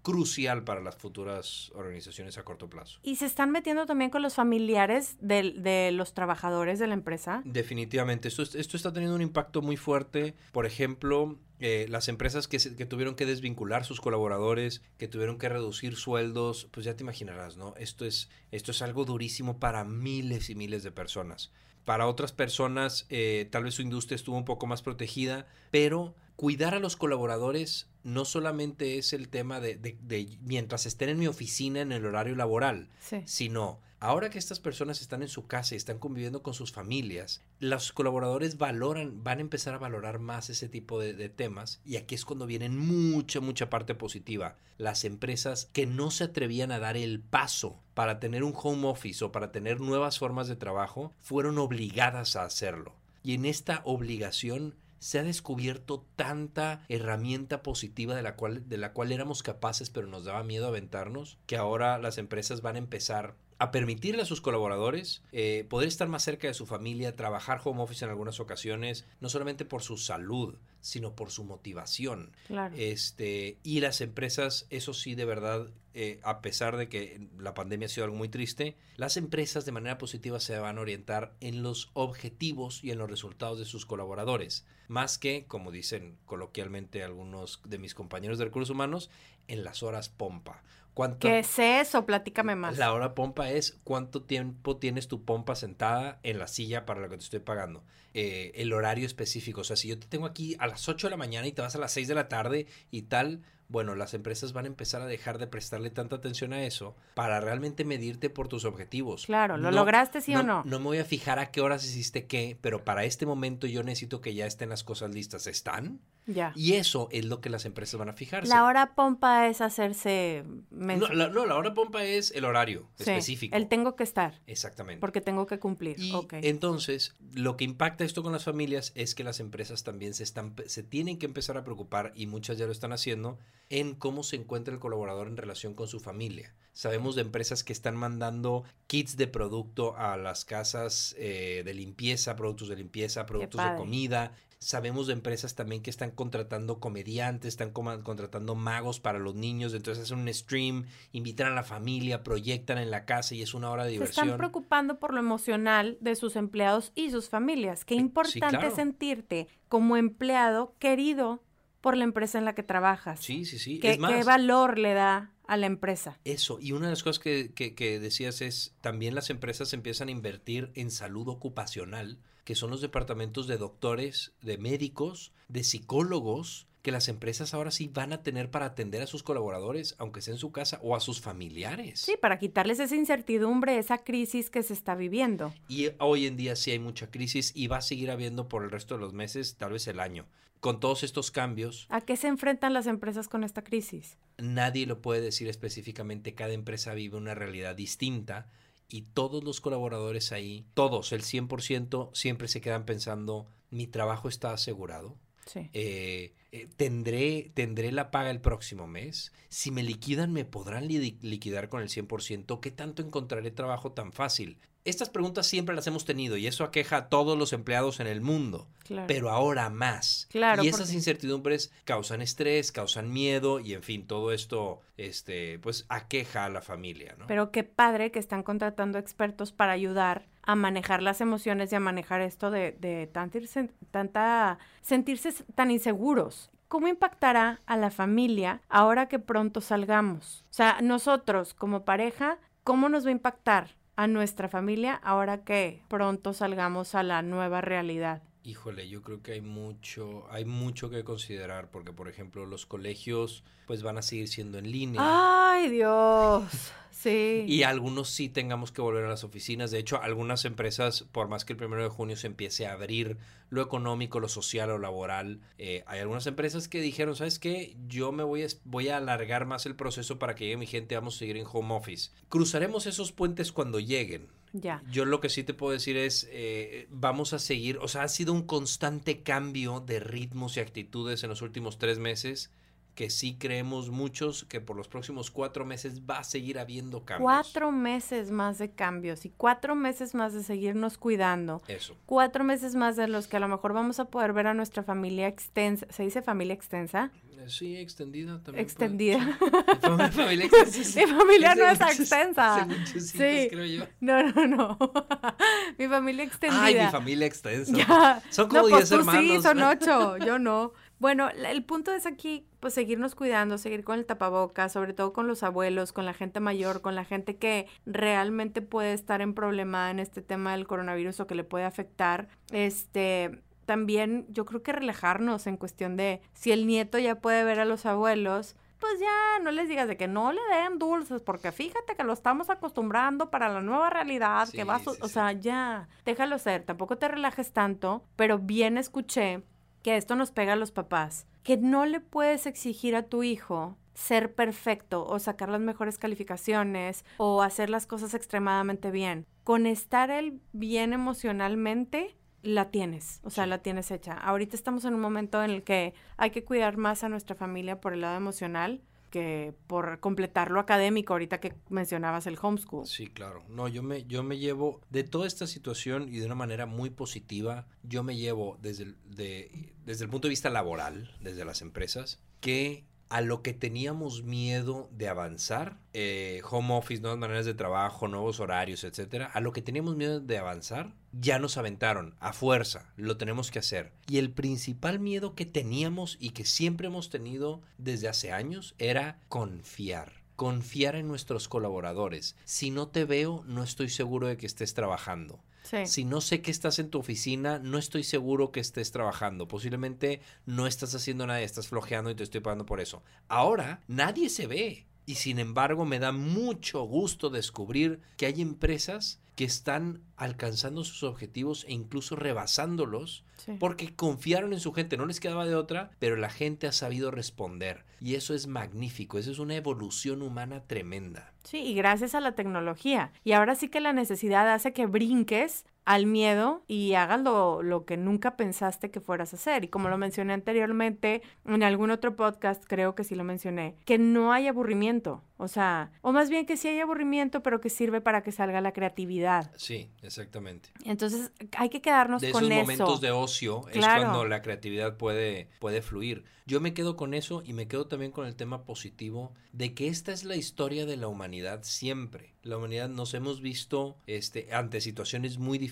crucial 0.02 0.64
para 0.64 0.80
las 0.80 0.96
futuras 0.96 1.70
organizaciones 1.76 2.36
a 2.36 2.42
corto 2.42 2.68
plazo. 2.68 2.98
Y 3.04 3.16
se 3.16 3.26
están 3.26 3.52
metiendo 3.52 3.86
también 3.86 4.10
con 4.10 4.20
los 4.20 4.34
familiares 4.34 5.16
de, 5.20 5.90
los 5.92 6.12
trabajadores 6.12 6.80
de 6.80 6.88
la 6.88 6.94
empresa. 6.94 7.40
Definitivamente, 7.44 8.26
esto, 8.26 8.42
es- 8.42 8.56
esto 8.56 8.76
está 8.76 8.92
teniendo 8.92 9.14
un 9.14 9.22
impacto 9.22 9.62
muy 9.62 9.76
fuerte. 9.76 10.34
Por 10.50 10.66
ejemplo, 10.66 11.38
eh, 11.60 11.86
las 11.88 12.08
empresas 12.08 12.48
que, 12.48 12.58
se- 12.58 12.74
que 12.74 12.84
tuvieron 12.84 13.14
que 13.14 13.26
desvincular 13.26 13.84
sus 13.84 14.00
colaboradores, 14.00 14.82
que 14.98 15.06
tuvieron 15.06 15.38
que 15.38 15.48
reducir 15.48 15.94
sueldos, 15.94 16.66
pues 16.72 16.84
ya 16.84 16.96
te 16.96 17.04
imaginarás, 17.04 17.56
¿no? 17.56 17.74
Esto 17.76 18.04
es, 18.04 18.28
esto 18.50 18.72
es 18.72 18.82
algo 18.82 19.04
durísimo 19.04 19.60
para 19.60 19.84
miles 19.84 20.50
y 20.50 20.56
miles 20.56 20.82
de 20.82 20.90
personas. 20.90 21.52
Para 21.84 22.08
otras 22.08 22.32
personas, 22.32 23.06
eh, 23.08 23.48
tal 23.52 23.62
vez 23.64 23.74
su 23.74 23.82
industria 23.82 24.16
estuvo 24.16 24.36
un 24.36 24.44
poco 24.44 24.66
más 24.66 24.82
protegida, 24.82 25.46
pero 25.70 26.16
cuidar 26.34 26.74
a 26.74 26.80
los 26.80 26.96
colaboradores 26.96 27.88
no 28.04 28.24
solamente 28.24 28.98
es 28.98 29.12
el 29.12 29.28
tema 29.28 29.60
de, 29.60 29.76
de- 29.76 29.96
de 30.02 30.38
mientras 30.42 30.86
estén 30.86 31.08
en 31.08 31.18
mi 31.18 31.26
oficina 31.26 31.80
en 31.80 31.92
el 31.92 32.04
horario 32.06 32.34
laboral, 32.36 32.88
Sí. 33.00 33.22
sino 33.26 33.80
ahora 34.00 34.30
que 34.30 34.38
estas 34.38 34.58
personas 34.58 35.00
están 35.00 35.22
en 35.22 35.28
su 35.28 35.46
casa 35.46 35.74
y 35.74 35.76
están 35.76 35.98
conviviendo 36.00 36.42
con 36.42 36.54
sus 36.54 36.72
familias, 36.72 37.40
los 37.60 37.92
colaboradores 37.92 38.58
valoran, 38.58 39.22
van 39.22 39.38
a 39.38 39.42
empezar 39.42 39.74
a 39.74 39.78
valorar 39.78 40.18
más 40.18 40.50
ese 40.50 40.68
tipo 40.68 40.98
de, 41.00 41.14
de 41.14 41.28
temas 41.28 41.80
y 41.84 41.96
aquí 41.96 42.16
es 42.16 42.24
cuando 42.24 42.46
viene 42.46 42.68
mucha, 42.68 43.40
mucha 43.40 43.70
parte 43.70 43.94
positiva. 43.94 44.56
Las 44.78 45.04
empresas 45.04 45.68
que 45.72 45.86
no 45.86 46.10
se 46.10 46.24
atrevían 46.24 46.72
a 46.72 46.80
dar 46.80 46.96
el 46.96 47.20
paso 47.20 47.78
para 47.94 48.18
tener 48.18 48.42
un 48.42 48.54
home 48.60 48.88
office 48.88 49.24
o 49.24 49.30
para 49.30 49.52
tener 49.52 49.80
nuevas 49.80 50.18
formas 50.18 50.48
de 50.48 50.56
trabajo, 50.56 51.12
fueron 51.20 51.58
obligadas 51.58 52.34
a 52.34 52.42
hacerlo. 52.44 52.96
Y 53.22 53.34
en 53.34 53.44
esta 53.44 53.82
obligación 53.84 54.74
se 55.02 55.18
ha 55.18 55.24
descubierto 55.24 56.06
tanta 56.14 56.84
herramienta 56.88 57.64
positiva 57.64 58.14
de 58.14 58.22
la 58.22 58.36
cual, 58.36 58.68
de 58.68 58.78
la 58.78 58.92
cual 58.92 59.10
éramos 59.10 59.42
capaces, 59.42 59.90
pero 59.90 60.06
nos 60.06 60.24
daba 60.24 60.44
miedo 60.44 60.68
aventarnos, 60.68 61.38
que 61.46 61.56
ahora 61.56 61.98
las 61.98 62.18
empresas 62.18 62.62
van 62.62 62.76
a 62.76 62.78
empezar 62.78 63.34
a 63.62 63.70
permitirle 63.70 64.22
a 64.22 64.24
sus 64.24 64.40
colaboradores 64.40 65.22
eh, 65.30 65.64
poder 65.68 65.86
estar 65.86 66.08
más 66.08 66.24
cerca 66.24 66.48
de 66.48 66.54
su 66.54 66.66
familia, 66.66 67.14
trabajar 67.14 67.60
home 67.62 67.80
office 67.80 68.04
en 68.04 68.10
algunas 68.10 68.40
ocasiones, 68.40 69.04
no 69.20 69.28
solamente 69.28 69.64
por 69.64 69.82
su 69.82 69.98
salud, 69.98 70.56
sino 70.80 71.14
por 71.14 71.30
su 71.30 71.44
motivación. 71.44 72.32
Claro. 72.48 72.74
Este, 72.76 73.58
y 73.62 73.78
las 73.78 74.00
empresas, 74.00 74.66
eso 74.70 74.94
sí, 74.94 75.14
de 75.14 75.26
verdad, 75.26 75.68
eh, 75.94 76.18
a 76.24 76.40
pesar 76.40 76.76
de 76.76 76.88
que 76.88 77.28
la 77.38 77.54
pandemia 77.54 77.86
ha 77.86 77.88
sido 77.88 78.06
algo 78.06 78.16
muy 78.16 78.28
triste, 78.28 78.76
las 78.96 79.16
empresas 79.16 79.64
de 79.64 79.70
manera 79.70 79.96
positiva 79.96 80.40
se 80.40 80.58
van 80.58 80.78
a 80.78 80.80
orientar 80.80 81.32
en 81.38 81.62
los 81.62 81.92
objetivos 81.92 82.82
y 82.82 82.90
en 82.90 82.98
los 82.98 83.08
resultados 83.08 83.60
de 83.60 83.64
sus 83.64 83.86
colaboradores, 83.86 84.66
más 84.88 85.18
que, 85.18 85.44
como 85.46 85.70
dicen 85.70 86.18
coloquialmente 86.26 87.04
algunos 87.04 87.60
de 87.64 87.78
mis 87.78 87.94
compañeros 87.94 88.38
de 88.38 88.46
recursos 88.46 88.70
humanos, 88.70 89.08
en 89.46 89.62
las 89.62 89.84
horas 89.84 90.08
pompa. 90.08 90.64
¿Cuánto, 90.94 91.26
¿Qué 91.26 91.38
es 91.38 91.58
eso? 91.58 92.04
Platícame 92.04 92.54
más. 92.54 92.76
la 92.76 92.92
hora 92.92 93.14
pompa 93.14 93.50
es 93.50 93.78
cuánto 93.82 94.22
tiempo 94.22 94.76
tienes 94.76 95.08
tu 95.08 95.24
pompa 95.24 95.54
sentada 95.54 96.20
en 96.22 96.38
la 96.38 96.46
silla 96.46 96.84
para 96.84 97.00
lo 97.00 97.08
que 97.08 97.16
te 97.16 97.24
estoy 97.24 97.40
pagando. 97.40 97.82
Eh, 98.14 98.52
el 98.56 98.72
horario 98.74 99.06
específico. 99.06 99.62
O 99.62 99.64
sea, 99.64 99.76
si 99.76 99.88
yo 99.88 99.98
te 99.98 100.06
tengo 100.06 100.26
aquí 100.26 100.54
a 100.58 100.66
las 100.66 100.86
8 100.88 101.06
de 101.06 101.12
la 101.12 101.16
mañana 101.16 101.46
y 101.46 101.52
te 101.52 101.62
vas 101.62 101.74
a 101.74 101.78
las 101.78 101.92
6 101.92 102.08
de 102.08 102.14
la 102.14 102.28
tarde 102.28 102.66
y 102.90 103.02
tal, 103.02 103.42
bueno, 103.72 103.94
las 103.94 104.12
empresas 104.12 104.52
van 104.52 104.66
a 104.66 104.68
empezar 104.68 105.00
a 105.00 105.06
dejar 105.06 105.38
de 105.38 105.46
prestarle 105.46 105.88
tanta 105.88 106.16
atención 106.16 106.52
a 106.52 106.62
eso 106.62 106.94
para 107.14 107.40
realmente 107.40 107.86
medirte 107.86 108.28
por 108.28 108.48
tus 108.48 108.66
objetivos. 108.66 109.24
Claro, 109.24 109.56
¿lo 109.56 109.70
lograste, 109.70 110.20
sí 110.20 110.36
o 110.36 110.42
no? 110.42 110.62
No 110.66 110.78
me 110.78 110.84
voy 110.84 110.98
a 110.98 111.06
fijar 111.06 111.38
a 111.38 111.50
qué 111.50 111.62
horas 111.62 111.86
hiciste 111.86 112.26
qué, 112.26 112.58
pero 112.60 112.84
para 112.84 113.04
este 113.04 113.24
momento 113.24 113.66
yo 113.66 113.82
necesito 113.82 114.20
que 114.20 114.34
ya 114.34 114.44
estén 114.44 114.68
las 114.68 114.84
cosas 114.84 115.14
listas. 115.14 115.46
¿Están? 115.46 116.00
Ya. 116.26 116.52
Y 116.54 116.74
eso 116.74 117.08
es 117.10 117.24
lo 117.24 117.40
que 117.40 117.50
las 117.50 117.64
empresas 117.64 117.98
van 117.98 118.08
a 118.08 118.12
fijarse. 118.12 118.48
La 118.48 118.64
hora 118.64 118.94
pompa 118.94 119.48
es 119.48 119.60
hacerse 119.60 120.44
no, 120.70 121.08
la, 121.08 121.28
no, 121.28 121.46
la 121.46 121.56
hora 121.56 121.74
pompa 121.74 122.04
es 122.04 122.30
el 122.32 122.44
horario 122.44 122.88
Sí, 122.96 123.02
específico. 123.10 123.56
El 123.56 123.68
tengo 123.68 123.96
que 123.96 124.04
estar, 124.04 124.40
Exactamente. 124.46 125.00
porque 125.00 125.20
tengo 125.20 125.46
que 125.46 125.58
cumplir. 125.58 125.98
Y 125.98 126.12
Ok. 126.12 126.34
entonces, 126.42 127.16
lo 127.32 127.56
que 127.56 127.64
impacta 127.64 128.04
esto 128.04 128.22
con 128.22 128.32
las 128.32 128.44
familias 128.44 128.92
es 128.94 129.14
que 129.14 129.24
las 129.24 129.40
empresas 129.40 129.82
también 129.82 130.14
se 130.14 130.22
están 130.22 130.54
se 130.66 130.82
tienen 130.82 131.18
que 131.18 131.26
empezar 131.26 131.56
a 131.56 131.64
preocupar 131.64 132.12
y 132.14 132.26
muchas 132.26 132.56
ya 132.58 132.66
lo 132.66 132.72
están 132.72 132.92
haciendo 132.92 133.38
en 133.68 133.94
cómo 133.94 134.22
se 134.22 134.36
encuentra 134.36 134.72
el 134.72 134.80
colaborador 134.80 135.26
en 135.26 135.36
relación 135.36 135.74
con 135.74 135.88
su 135.88 135.98
familia. 135.98 136.54
Sabemos 136.72 137.16
de 137.16 137.22
empresas 137.22 137.64
que 137.64 137.72
están 137.72 137.96
mandando 137.96 138.64
kits 138.86 139.16
de 139.16 139.26
producto 139.26 139.96
a 139.96 140.16
las 140.16 140.44
casas 140.44 141.14
eh, 141.18 141.62
de 141.64 141.74
limpieza, 141.74 142.36
productos 142.36 142.68
de 142.68 142.76
limpieza, 142.76 143.26
productos 143.26 143.62
de 143.62 143.76
comida. 143.76 144.32
Sabemos 144.62 145.08
de 145.08 145.12
empresas 145.14 145.54
también 145.56 145.82
que 145.82 145.90
están 145.90 146.12
contratando 146.12 146.78
comediantes, 146.78 147.48
están 147.48 147.70
contratando 147.72 148.54
magos 148.54 149.00
para 149.00 149.18
los 149.18 149.34
niños, 149.34 149.74
entonces 149.74 150.04
hacen 150.04 150.20
un 150.20 150.32
stream, 150.32 150.86
invitan 151.10 151.48
a 151.48 151.54
la 151.54 151.64
familia, 151.64 152.22
proyectan 152.22 152.78
en 152.78 152.90
la 152.92 153.04
casa 153.04 153.34
y 153.34 153.42
es 153.42 153.54
una 153.54 153.70
hora 153.70 153.82
de 153.84 153.90
Se 153.90 153.92
diversión. 153.94 154.26
están 154.26 154.38
preocupando 154.38 155.00
por 155.00 155.12
lo 155.14 155.18
emocional 155.18 155.98
de 156.00 156.14
sus 156.14 156.36
empleados 156.36 156.92
y 156.94 157.10
sus 157.10 157.28
familias. 157.28 157.84
Qué 157.84 157.96
importante 157.96 158.56
claro. 158.58 158.74
sentirte 158.74 159.48
como 159.68 159.96
empleado 159.96 160.76
querido 160.78 161.42
por 161.80 161.96
la 161.96 162.04
empresa 162.04 162.38
en 162.38 162.44
la 162.44 162.54
que 162.54 162.62
trabajas. 162.62 163.18
Sí, 163.18 163.44
sí, 163.44 163.58
sí. 163.58 163.80
¿Qué, 163.80 163.92
es 163.92 163.98
más, 163.98 164.12
qué 164.12 164.22
valor 164.22 164.78
le 164.78 164.94
da 164.94 165.32
a 165.48 165.56
la 165.56 165.66
empresa? 165.66 166.20
Eso, 166.24 166.58
y 166.60 166.70
una 166.70 166.86
de 166.86 166.92
las 166.92 167.02
cosas 167.02 167.18
que, 167.18 167.52
que- 167.52 167.74
que 167.74 167.98
decías 167.98 168.40
es, 168.40 168.76
también 168.80 169.16
las 169.16 169.28
empresas 169.30 169.72
empiezan 169.72 170.06
a 170.06 170.12
invertir 170.12 170.70
en 170.76 170.92
salud 170.92 171.26
ocupacional, 171.26 172.20
que 172.44 172.54
son 172.54 172.70
los 172.70 172.80
departamentos 172.80 173.46
de 173.46 173.58
doctores, 173.58 174.32
de 174.42 174.58
médicos, 174.58 175.32
de 175.48 175.64
psicólogos, 175.64 176.66
que 176.82 176.90
las 176.90 177.08
empresas 177.08 177.54
ahora 177.54 177.70
sí 177.70 177.88
van 177.88 178.12
a 178.12 178.22
tener 178.24 178.50
para 178.50 178.66
atender 178.66 179.02
a 179.02 179.06
sus 179.06 179.22
colaboradores, 179.22 179.94
aunque 179.98 180.20
sea 180.20 180.34
en 180.34 180.38
su 180.38 180.50
casa, 180.50 180.80
o 180.82 180.96
a 180.96 181.00
sus 181.00 181.20
familiares. 181.20 182.00
Sí, 182.00 182.16
para 182.20 182.38
quitarles 182.40 182.80
esa 182.80 182.96
incertidumbre, 182.96 183.78
esa 183.78 183.98
crisis 183.98 184.50
que 184.50 184.64
se 184.64 184.72
está 184.72 184.96
viviendo. 184.96 185.54
Y 185.68 185.90
hoy 186.00 186.26
en 186.26 186.36
día 186.36 186.56
sí 186.56 186.72
hay 186.72 186.80
mucha 186.80 187.08
crisis 187.10 187.52
y 187.54 187.68
va 187.68 187.76
a 187.76 187.82
seguir 187.82 188.10
habiendo 188.10 188.48
por 188.48 188.64
el 188.64 188.70
resto 188.70 188.96
de 188.96 189.00
los 189.00 189.12
meses, 189.12 189.54
tal 189.56 189.72
vez 189.72 189.86
el 189.86 190.00
año. 190.00 190.26
Con 190.58 190.80
todos 190.80 191.02
estos 191.02 191.30
cambios, 191.30 191.86
¿A 191.88 192.00
qué 192.00 192.16
se 192.16 192.28
enfrentan 192.28 192.72
las 192.72 192.86
empresas 192.86 193.28
con 193.28 193.44
esta 193.44 193.62
crisis? 193.62 194.16
nadie 194.38 194.86
lo 194.86 195.00
puede 195.00 195.20
decir 195.20 195.48
específicamente, 195.48 196.34
cada 196.34 196.52
empresa 196.52 196.94
vive 196.94 197.16
una 197.16 197.34
realidad 197.34 197.76
distinta 197.76 198.48
y 198.92 199.02
todos 199.02 199.42
los 199.42 199.60
colaboradores 199.60 200.32
ahí, 200.32 200.64
todos, 200.74 201.12
el 201.12 201.22
100%, 201.22 202.10
siempre 202.14 202.46
se 202.48 202.60
quedan 202.60 202.84
pensando, 202.84 203.46
mi 203.70 203.86
trabajo 203.86 204.28
está 204.28 204.52
asegurado, 204.52 205.16
Sí. 205.44 205.68
Eh, 205.72 206.34
eh, 206.52 206.68
¿tendré, 206.76 207.50
¿tendré 207.54 207.90
la 207.90 208.12
paga 208.12 208.30
el 208.30 208.40
próximo 208.40 208.86
mes? 208.86 209.32
Si 209.48 209.72
me 209.72 209.82
liquidan, 209.82 210.32
¿me 210.32 210.44
podrán 210.44 210.86
li- 210.86 211.18
liquidar 211.20 211.68
con 211.68 211.82
el 211.82 211.88
100%? 211.88 212.60
¿Qué 212.60 212.70
tanto 212.70 213.02
encontraré 213.02 213.50
trabajo 213.50 213.90
tan 213.90 214.12
fácil? 214.12 214.58
Estas 214.84 215.10
preguntas 215.10 215.46
siempre 215.46 215.76
las 215.76 215.86
hemos 215.86 216.04
tenido 216.04 216.36
y 216.36 216.48
eso 216.48 216.64
aqueja 216.64 216.96
a 216.96 217.08
todos 217.08 217.38
los 217.38 217.52
empleados 217.52 218.00
en 218.00 218.08
el 218.08 218.20
mundo, 218.20 218.66
Claro. 218.84 219.06
pero 219.06 219.30
ahora 219.30 219.70
más. 219.70 220.26
Claro, 220.30 220.64
y 220.64 220.68
esas 220.68 220.80
porque- 220.82 220.94
incertidumbres 220.94 221.70
causan 221.84 222.20
estrés, 222.20 222.72
causan 222.72 223.12
miedo 223.12 223.60
y 223.60 223.74
en 223.74 223.82
fin, 223.84 224.06
todo 224.08 224.32
esto 224.32 224.80
este 224.96 225.60
pues 225.60 225.86
aqueja 225.88 226.46
a 226.46 226.50
la 226.50 226.62
familia, 226.62 227.14
¿no? 227.16 227.28
Pero 227.28 227.52
qué 227.52 227.62
padre 227.62 228.10
que 228.10 228.18
están 228.18 228.42
contratando 228.42 228.98
expertos 228.98 229.52
para 229.52 229.70
ayudar 229.72 230.26
a 230.42 230.56
manejar 230.56 231.00
las 231.00 231.20
emociones 231.20 231.70
y 231.72 231.76
a 231.76 231.80
manejar 231.80 232.20
esto 232.20 232.50
de, 232.50 232.72
de 232.72 233.06
tanta, 233.06 233.38
irse- 233.38 233.70
tanta 233.92 234.58
sentirse 234.80 235.32
tan 235.54 235.70
inseguros. 235.70 236.50
¿Cómo 236.66 236.88
impactará 236.88 237.60
a 237.66 237.76
la 237.76 237.90
familia 237.92 238.62
ahora 238.68 239.06
que 239.06 239.20
pronto 239.20 239.60
salgamos? 239.60 240.44
O 240.50 240.54
sea, 240.54 240.78
nosotros 240.82 241.54
como 241.54 241.84
pareja, 241.84 242.38
¿cómo 242.64 242.88
nos 242.88 243.04
va 243.04 243.10
a 243.10 243.12
impactar 243.12 243.76
a 243.96 244.06
nuestra 244.06 244.48
familia 244.48 244.94
ahora 244.94 245.44
que 245.44 245.82
pronto 245.88 246.32
salgamos 246.32 246.94
a 246.94 247.02
la 247.02 247.22
nueva 247.22 247.60
realidad? 247.60 248.22
Híjole, 248.44 248.88
yo 248.88 249.02
creo 249.02 249.22
que 249.22 249.32
hay 249.32 249.40
mucho, 249.40 250.26
hay 250.30 250.44
mucho 250.44 250.90
que 250.90 251.04
considerar, 251.04 251.70
porque 251.70 251.92
por 251.92 252.08
ejemplo 252.08 252.44
los 252.44 252.66
colegios 252.66 253.44
pues 253.66 253.84
van 253.84 253.98
a 253.98 254.02
seguir 254.02 254.26
siendo 254.26 254.58
en 254.58 254.70
línea. 254.70 255.00
Ay, 255.02 255.70
Dios. 255.70 256.44
Sí. 256.92 257.46
Y 257.48 257.62
algunos 257.62 258.10
sí 258.10 258.28
tengamos 258.28 258.70
que 258.70 258.82
volver 258.82 259.06
a 259.06 259.08
las 259.08 259.24
oficinas. 259.24 259.70
De 259.70 259.78
hecho, 259.78 260.00
algunas 260.00 260.44
empresas, 260.44 261.04
por 261.10 261.26
más 261.26 261.44
que 261.44 261.54
el 261.54 261.56
primero 261.56 261.82
de 261.82 261.88
junio 261.88 262.16
se 262.16 262.28
empiece 262.28 262.66
a 262.66 262.74
abrir 262.74 263.16
lo 263.48 263.62
económico, 263.62 264.20
lo 264.20 264.28
social 264.28 264.70
o 264.70 264.78
laboral, 264.78 265.40
eh, 265.58 265.82
hay 265.86 266.00
algunas 266.00 266.26
empresas 266.26 266.68
que 266.68 266.80
dijeron, 266.80 267.16
¿sabes 267.16 267.38
qué? 267.38 267.74
Yo 267.88 268.12
me 268.12 268.22
voy 268.22 268.44
a, 268.44 268.46
voy 268.64 268.88
a 268.88 268.98
alargar 268.98 269.46
más 269.46 269.66
el 269.66 269.74
proceso 269.74 270.18
para 270.18 270.34
que 270.34 270.44
llegue 270.44 270.58
mi 270.58 270.66
gente, 270.66 270.94
vamos 270.94 271.16
a 271.16 271.18
seguir 271.20 271.38
en 271.38 271.46
home 271.50 271.74
office. 271.74 272.10
Cruzaremos 272.28 272.86
esos 272.86 273.10
puentes 273.10 273.50
cuando 273.52 273.80
lleguen. 273.80 274.28
Ya. 274.52 274.82
Yo 274.90 275.04
lo 275.04 275.20
que 275.20 275.28
sí 275.28 275.44
te 275.44 275.54
puedo 275.54 275.72
decir 275.72 275.96
es, 275.96 276.28
eh, 276.30 276.86
vamos 276.90 277.32
a 277.32 277.38
seguir, 277.38 277.78
o 277.78 277.88
sea, 277.88 278.02
ha 278.02 278.08
sido 278.08 278.32
un 278.32 278.42
constante 278.42 279.22
cambio 279.22 279.80
de 279.80 280.00
ritmos 280.00 280.56
y 280.56 280.60
actitudes 280.60 281.22
en 281.22 281.30
los 281.30 281.42
últimos 281.42 281.78
tres 281.78 281.98
meses 281.98 282.50
que 282.94 283.08
sí 283.10 283.36
creemos 283.38 283.88
muchos 283.90 284.44
que 284.44 284.60
por 284.60 284.76
los 284.76 284.86
próximos 284.88 285.30
cuatro 285.30 285.64
meses 285.64 286.02
va 286.08 286.18
a 286.18 286.24
seguir 286.24 286.58
habiendo 286.58 287.04
cambios. 287.04 287.22
Cuatro 287.24 287.72
meses 287.72 288.30
más 288.30 288.58
de 288.58 288.70
cambios 288.72 289.24
y 289.24 289.30
cuatro 289.30 289.74
meses 289.74 290.14
más 290.14 290.34
de 290.34 290.42
seguirnos 290.42 290.98
cuidando. 290.98 291.62
Eso. 291.68 291.96
Cuatro 292.06 292.44
meses 292.44 292.74
más 292.74 292.96
de 292.96 293.08
los 293.08 293.28
que 293.28 293.38
a 293.38 293.40
lo 293.40 293.48
mejor 293.48 293.72
vamos 293.72 293.98
a 294.00 294.04
poder 294.06 294.32
ver 294.32 294.46
a 294.48 294.54
nuestra 294.54 294.82
familia 294.82 295.26
extensa. 295.26 295.86
¿Se 295.90 296.02
dice 296.02 296.22
familia 296.22 296.54
extensa? 296.54 297.10
Eh, 297.14 297.28
Sí, 297.48 297.76
extendida 297.76 298.40
también. 298.40 298.64
Extendida. 298.64 299.36
puede- 299.40 300.10
sí. 300.10 300.10
Familia 300.12 300.46
extensa. 300.46 301.00
Mi 301.00 301.06
familia 301.12 301.54
no 301.56 301.66
es 301.68 301.80
extensa. 301.80 302.68
Sí. 303.00 303.48
creo 303.50 303.64
yo. 303.66 303.84
No, 304.00 304.22
no, 304.22 304.46
no. 304.46 304.78
mi 305.78 305.88
familia 305.88 306.24
extendida. 306.24 306.62
Ay, 306.64 306.74
mi 306.78 306.86
familia 306.90 307.26
extensa. 307.26 307.72
Ya. 307.72 308.22
Son 308.30 308.48
como 308.48 308.62
no, 308.62 308.66
10 308.68 308.78
pues 308.78 308.88
tú 308.90 308.94
hermanos. 308.96 309.22
sí, 309.24 309.42
son 309.42 309.60
ocho, 309.62 310.16
yo 310.18 310.38
no. 310.38 310.72
Bueno, 311.02 311.30
el 311.30 311.64
punto 311.64 311.92
es 311.92 312.06
aquí, 312.06 312.46
pues 312.60 312.74
seguirnos 312.74 313.16
cuidando, 313.16 313.58
seguir 313.58 313.82
con 313.82 313.98
el 313.98 314.06
tapabocas, 314.06 314.72
sobre 314.72 314.92
todo 314.92 315.12
con 315.12 315.26
los 315.26 315.42
abuelos, 315.42 315.92
con 315.92 316.04
la 316.04 316.14
gente 316.14 316.38
mayor, 316.38 316.80
con 316.80 316.94
la 316.94 317.04
gente 317.04 317.36
que 317.38 317.66
realmente 317.86 318.62
puede 318.62 318.92
estar 318.92 319.20
en 319.20 319.34
problema 319.34 319.90
en 319.90 319.98
este 319.98 320.22
tema 320.22 320.52
del 320.52 320.68
coronavirus 320.68 321.18
o 321.18 321.26
que 321.26 321.34
le 321.34 321.42
puede 321.42 321.64
afectar. 321.64 322.28
Este, 322.52 323.42
también 323.66 324.26
yo 324.28 324.44
creo 324.44 324.62
que 324.62 324.70
relajarnos 324.70 325.48
en 325.48 325.56
cuestión 325.56 325.96
de 325.96 326.20
si 326.34 326.52
el 326.52 326.68
nieto 326.68 327.00
ya 327.00 327.16
puede 327.16 327.42
ver 327.42 327.58
a 327.58 327.64
los 327.64 327.84
abuelos, 327.84 328.54
pues 328.78 329.00
ya 329.00 329.40
no 329.42 329.50
les 329.50 329.68
digas 329.68 329.88
de 329.88 329.96
que 329.96 330.06
no 330.06 330.30
le 330.32 330.40
den 330.54 330.78
dulces, 330.78 331.20
porque 331.20 331.50
fíjate 331.50 331.96
que 331.96 332.04
lo 332.04 332.12
estamos 332.12 332.48
acostumbrando 332.48 333.28
para 333.28 333.48
la 333.48 333.60
nueva 333.60 333.90
realidad, 333.90 334.48
que 334.52 334.62
va 334.62 334.76
a 334.76 334.78
su- 334.78 334.94
sí, 334.94 335.00
o 335.02 335.08
sea, 335.08 335.32
ya, 335.32 335.88
déjalo 336.04 336.38
ser, 336.38 336.62
tampoco 336.62 336.96
te 336.96 337.08
relajes 337.08 337.52
tanto, 337.52 338.04
pero 338.14 338.38
bien 338.38 338.78
escuché 338.78 339.42
que 339.82 339.96
esto 339.96 340.16
nos 340.16 340.30
pega 340.30 340.54
a 340.54 340.56
los 340.56 340.72
papás, 340.72 341.26
que 341.42 341.56
no 341.56 341.86
le 341.86 342.00
puedes 342.00 342.46
exigir 342.46 342.96
a 342.96 343.04
tu 343.04 343.22
hijo 343.22 343.76
ser 343.94 344.34
perfecto 344.34 345.04
o 345.06 345.18
sacar 345.18 345.48
las 345.48 345.60
mejores 345.60 345.98
calificaciones 345.98 347.04
o 347.18 347.42
hacer 347.42 347.68
las 347.68 347.86
cosas 347.86 348.14
extremadamente 348.14 348.90
bien. 348.90 349.26
Con 349.44 349.66
estar 349.66 350.10
él 350.10 350.40
bien 350.52 350.92
emocionalmente, 350.92 352.16
la 352.42 352.70
tienes, 352.70 353.20
o 353.22 353.30
sea, 353.30 353.46
la 353.46 353.58
tienes 353.58 353.90
hecha. 353.90 354.14
Ahorita 354.14 354.56
estamos 354.56 354.84
en 354.84 354.94
un 354.94 355.00
momento 355.00 355.42
en 355.42 355.50
el 355.50 355.62
que 355.62 355.94
hay 356.16 356.30
que 356.30 356.44
cuidar 356.44 356.76
más 356.76 357.04
a 357.04 357.08
nuestra 357.08 357.36
familia 357.36 357.80
por 357.80 357.92
el 357.92 358.00
lado 358.00 358.16
emocional 358.16 358.82
que 359.12 359.54
por 359.66 360.00
completar 360.00 360.50
lo 360.50 360.58
académico, 360.58 361.12
ahorita 361.12 361.38
que 361.38 361.54
mencionabas 361.68 362.26
el 362.26 362.38
homeschool. 362.40 362.86
Sí, 362.86 363.06
claro. 363.06 363.44
No, 363.48 363.68
yo 363.68 363.82
me, 363.82 364.04
yo 364.06 364.22
me 364.22 364.38
llevo 364.38 364.80
de 364.90 365.04
toda 365.04 365.26
esta 365.26 365.46
situación 365.46 366.08
y 366.08 366.18
de 366.18 366.26
una 366.26 366.34
manera 366.34 366.64
muy 366.66 366.88
positiva, 366.90 367.66
yo 367.82 368.02
me 368.02 368.16
llevo 368.16 368.58
desde 368.62 368.84
el, 368.84 368.96
de- 369.04 369.74
desde 369.84 370.04
el 370.04 370.10
punto 370.10 370.26
de 370.28 370.30
vista 370.30 370.48
laboral, 370.48 371.14
desde 371.20 371.44
las 371.44 371.60
empresas, 371.60 372.20
que 372.40 372.86
a 373.12 373.20
lo 373.20 373.42
que 373.42 373.52
teníamos 373.52 374.22
miedo 374.22 374.88
de 374.90 375.06
avanzar, 375.06 375.76
eh, 375.92 376.40
home 376.50 376.72
office, 376.72 377.02
nuevas 377.02 377.20
maneras 377.20 377.44
de 377.44 377.52
trabajo, 377.52 378.08
nuevos 378.08 378.40
horarios, 378.40 378.84
etcétera, 378.84 379.26
a 379.26 379.40
lo 379.40 379.52
que 379.52 379.60
teníamos 379.60 379.96
miedo 379.96 380.18
de 380.18 380.38
avanzar, 380.38 380.94
ya 381.12 381.38
nos 381.38 381.58
aventaron 381.58 382.14
a 382.20 382.32
fuerza, 382.32 382.90
lo 382.96 383.18
tenemos 383.18 383.50
que 383.50 383.58
hacer. 383.58 383.92
Y 384.08 384.16
el 384.16 384.30
principal 384.30 384.98
miedo 384.98 385.34
que 385.34 385.44
teníamos 385.44 386.16
y 386.20 386.30
que 386.30 386.46
siempre 386.46 386.86
hemos 386.86 387.10
tenido 387.10 387.60
desde 387.76 388.08
hace 388.08 388.32
años 388.32 388.74
era 388.78 389.20
confiar. 389.28 390.22
Confiar 390.34 390.96
en 390.96 391.06
nuestros 391.06 391.48
colaboradores. 391.48 392.34
Si 392.46 392.70
no 392.70 392.88
te 392.88 393.04
veo, 393.04 393.44
no 393.46 393.62
estoy 393.62 393.90
seguro 393.90 394.26
de 394.26 394.38
que 394.38 394.46
estés 394.46 394.72
trabajando. 394.72 395.38
Si 395.84 396.04
no 396.04 396.20
sé 396.20 396.42
que 396.42 396.50
estás 396.50 396.78
en 396.78 396.90
tu 396.90 396.98
oficina, 396.98 397.58
no 397.58 397.78
estoy 397.78 398.02
seguro 398.02 398.52
que 398.52 398.60
estés 398.60 398.90
trabajando. 398.90 399.48
Posiblemente 399.48 400.20
no 400.44 400.66
estás 400.66 400.94
haciendo 400.94 401.26
nada, 401.26 401.40
estás 401.40 401.68
flojeando 401.68 402.10
y 402.10 402.14
te 402.14 402.24
estoy 402.24 402.40
pagando 402.40 402.66
por 402.66 402.80
eso. 402.80 403.02
Ahora, 403.28 403.82
nadie 403.88 404.28
se 404.28 404.46
ve. 404.46 404.86
Y 405.06 405.16
sin 405.16 405.38
embargo, 405.38 405.84
me 405.84 405.98
da 405.98 406.12
mucho 406.12 406.82
gusto 406.84 407.30
descubrir 407.30 408.00
que 408.16 408.26
hay 408.26 408.40
empresas 408.40 409.20
que 409.34 409.44
están 409.44 410.02
alcanzando 410.16 410.84
sus 410.84 411.02
objetivos 411.02 411.64
e 411.66 411.72
incluso 411.72 412.16
rebasándolos 412.16 413.24
sí. 413.36 413.52
porque 413.58 413.94
confiaron 413.94 414.52
en 414.52 414.60
su 414.60 414.72
gente, 414.72 414.96
no 414.96 415.06
les 415.06 415.20
quedaba 415.20 415.46
de 415.46 415.54
otra, 415.54 415.90
pero 415.98 416.16
la 416.16 416.28
gente 416.28 416.66
ha 416.66 416.72
sabido 416.72 417.10
responder. 417.10 417.84
Y 418.00 418.14
eso 418.14 418.34
es 418.34 418.46
magnífico, 418.46 419.18
eso 419.18 419.30
es 419.30 419.38
una 419.38 419.54
evolución 419.54 420.22
humana 420.22 420.64
tremenda. 420.66 421.32
Sí, 421.44 421.58
y 421.58 421.74
gracias 421.74 422.14
a 422.14 422.20
la 422.20 422.34
tecnología. 422.34 423.12
Y 423.24 423.32
ahora 423.32 423.54
sí 423.54 423.68
que 423.68 423.80
la 423.80 423.92
necesidad 423.92 424.52
hace 424.52 424.72
que 424.72 424.86
brinques 424.86 425.64
al 425.84 426.06
miedo 426.06 426.62
y 426.68 426.94
hagas 426.94 427.20
lo, 427.20 427.62
lo 427.62 427.84
que 427.84 427.96
nunca 427.96 428.36
pensaste 428.36 428.90
que 428.90 429.00
fueras 429.00 429.32
a 429.32 429.36
hacer. 429.36 429.64
Y 429.64 429.68
como 429.68 429.88
lo 429.88 429.98
mencioné 429.98 430.32
anteriormente 430.32 431.22
en 431.44 431.62
algún 431.62 431.90
otro 431.90 432.14
podcast, 432.14 432.64
creo 432.66 432.94
que 432.94 433.04
sí 433.04 433.14
lo 433.14 433.24
mencioné, 433.24 433.76
que 433.84 433.98
no 433.98 434.32
hay 434.32 434.46
aburrimiento. 434.46 435.22
O 435.38 435.48
sea, 435.48 435.90
o 436.02 436.12
más 436.12 436.30
bien 436.30 436.46
que 436.46 436.56
sí 436.56 436.68
hay 436.68 436.78
aburrimiento, 436.78 437.42
pero 437.42 437.60
que 437.60 437.68
sirve 437.68 438.00
para 438.00 438.22
que 438.22 438.30
salga 438.30 438.60
la 438.60 438.72
creatividad. 438.72 439.50
Sí, 439.56 439.90
exactamente. 440.02 440.68
Entonces, 440.84 441.32
hay 441.56 441.68
que 441.68 441.80
quedarnos 441.80 442.22
de 442.22 442.30
con 442.30 442.44
esos 442.44 442.52
eso. 442.52 442.62
momentos 442.62 443.00
de 443.00 443.10
ocio 443.10 443.62
es 443.72 443.84
cuando 443.84 444.24
la 444.24 444.40
creatividad 444.40 444.96
puede, 444.96 445.48
puede 445.58 445.82
fluir. 445.82 446.24
Yo 446.46 446.60
me 446.60 446.74
quedo 446.74 446.96
con 446.96 447.14
eso 447.14 447.42
y 447.44 447.54
me 447.54 447.66
quedo 447.66 447.86
también 447.86 448.12
con 448.12 448.26
el 448.26 448.36
tema 448.36 448.64
positivo 448.64 449.32
de 449.52 449.74
que 449.74 449.88
esta 449.88 450.12
es 450.12 450.24
la 450.24 450.36
historia 450.36 450.86
de 450.86 450.96
la 450.96 451.08
humanidad 451.08 451.60
siempre. 451.62 452.34
La 452.42 452.56
humanidad 452.56 452.88
nos 452.88 453.14
hemos 453.14 453.40
visto 453.40 453.96
este, 454.06 454.52
ante 454.52 454.80
situaciones 454.80 455.38
muy 455.38 455.58
difíciles 455.58 455.71